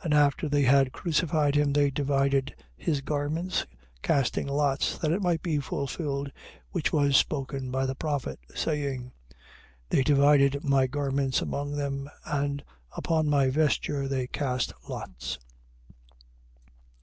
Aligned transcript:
27:35. 0.00 0.04
And 0.04 0.14
after 0.14 0.48
they 0.48 0.62
had 0.62 0.92
crucified 0.92 1.54
him, 1.54 1.74
they 1.74 1.90
divided 1.90 2.54
his 2.78 3.02
garments, 3.02 3.66
casting 4.00 4.46
lots; 4.46 4.96
that 4.96 5.12
it 5.12 5.20
might 5.20 5.42
be 5.42 5.58
fulfilled 5.58 6.32
which 6.70 6.94
was 6.94 7.14
spoken 7.18 7.70
by 7.70 7.84
the 7.84 7.94
prophet, 7.94 8.38
saying: 8.54 9.12
They 9.90 10.02
divided 10.02 10.64
my 10.64 10.86
garments 10.86 11.42
among 11.42 11.72
them; 11.72 12.08
and 12.24 12.64
upon 12.96 13.28
my 13.28 13.50
vesture 13.50 14.08
they 14.08 14.28
cast 14.28 14.72
lots. 14.88 15.38